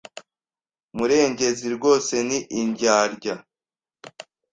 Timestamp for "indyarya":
2.61-3.35